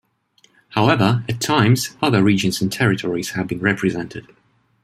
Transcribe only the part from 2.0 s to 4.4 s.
other regions and territories have been represented.